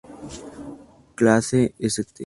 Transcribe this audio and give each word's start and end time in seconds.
Clase 1.15 1.75
St. 1.77 2.11